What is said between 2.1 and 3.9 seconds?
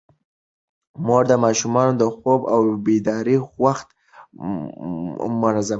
خوب او بیدارۍ وخت